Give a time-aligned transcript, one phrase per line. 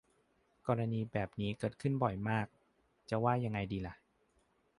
[0.67, 2.47] กรณีแบบนี้เกิดขึ้นบ่อยมาก
[3.09, 3.95] จะว่ายังไงดีหล่ะ